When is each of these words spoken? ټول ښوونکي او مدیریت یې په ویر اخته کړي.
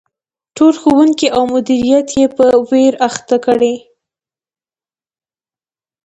ټول 0.55 0.73
ښوونکي 0.81 1.27
او 1.35 1.43
مدیریت 1.53 2.07
یې 2.19 2.27
په 2.37 2.45
ویر 2.69 2.93
اخته 3.07 3.37
کړي. 3.45 3.75